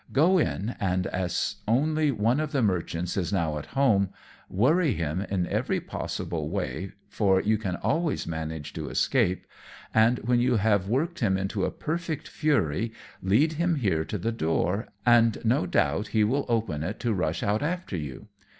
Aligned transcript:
Go 0.11 0.39
in, 0.39 0.75
and, 0.79 1.05
as 1.05 1.57
only 1.67 2.09
one 2.09 2.39
of 2.39 2.51
the 2.53 2.63
merchants 2.63 3.15
is 3.17 3.31
now 3.31 3.59
at 3.59 3.67
home, 3.77 4.09
worry 4.49 4.95
him 4.95 5.21
in 5.29 5.45
every 5.45 5.79
possible 5.79 6.49
way, 6.49 6.93
for 7.07 7.39
you 7.39 7.59
can 7.59 7.75
always 7.75 8.25
manage 8.25 8.73
to 8.73 8.89
escape; 8.89 9.45
and 9.93 10.17
when 10.25 10.39
you 10.39 10.55
have 10.55 10.89
worked 10.89 11.19
him 11.19 11.37
into 11.37 11.65
a 11.65 11.69
perfect 11.69 12.27
fury 12.27 12.91
lead 13.21 13.53
him 13.53 13.75
here 13.75 14.03
to 14.05 14.17
the 14.17 14.31
door, 14.31 14.87
and 15.05 15.37
no 15.45 15.67
doubt 15.67 16.07
he 16.07 16.23
will 16.23 16.45
open 16.49 16.81
it 16.81 16.99
to 17.01 17.13
rush 17.13 17.43
out 17.43 17.61
after 17.61 17.95
you. 17.95 18.27